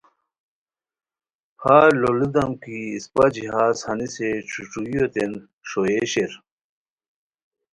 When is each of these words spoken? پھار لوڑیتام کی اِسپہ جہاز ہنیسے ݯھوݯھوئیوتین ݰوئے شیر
پھار 1.59 1.89
لوڑیتام 2.01 2.51
کی 2.63 2.77
اِسپہ 2.95 3.25
جہاز 3.35 3.77
ہنیسے 3.87 4.29
ݯھوݯھوئیوتین 4.49 5.31
ݰوئے 5.69 5.99
شیر 6.11 6.31